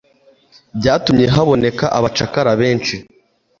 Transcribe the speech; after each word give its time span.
byatumye 0.77 1.25
haboneka 1.35 1.85
abacakara 1.97 2.51
benshi. 2.61 2.95